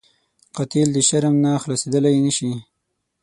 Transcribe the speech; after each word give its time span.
قاتل 0.55 0.87
د 0.93 0.97
شرم 1.07 1.35
نه 1.43 1.51
خلاصېدلی 1.63 2.15
نه 2.25 2.31
شي 2.37 2.51